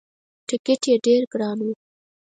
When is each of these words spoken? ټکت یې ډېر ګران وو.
ټکت 0.47 0.81
یې 0.89 0.95
ډېر 1.05 1.21
ګران 1.33 1.57
وو. 1.65 1.73